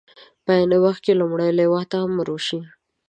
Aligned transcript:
په 0.45 0.51
عین 0.57 0.71
وخت 0.85 1.01
کې 1.05 1.19
لومړۍ 1.21 1.49
لواء 1.59 1.85
ته 1.91 1.97
امر 2.07 2.27
وشي. 2.31 2.59